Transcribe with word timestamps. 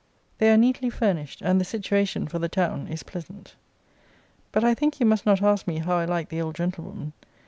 They 0.39 0.49
are 0.49 0.57
neatly 0.57 0.89
furnished, 0.89 1.43
and 1.43 1.61
the 1.61 1.63
situation, 1.63 2.27
for 2.27 2.39
the 2.39 2.49
town, 2.49 2.87
is 2.87 3.03
pleasant. 3.03 3.53
But 4.51 4.63
I 4.63 4.73
think 4.73 4.99
you 4.99 5.05
must 5.05 5.27
not 5.27 5.43
ask 5.43 5.67
me 5.67 5.77
how 5.77 5.95
I 5.97 6.05
like 6.05 6.29
the 6.29 6.41
old 6.41 6.55
gentlewoman. 6.55 7.13